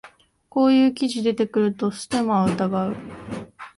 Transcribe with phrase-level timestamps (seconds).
[0.49, 2.95] こういう記事出てくるとステマを疑う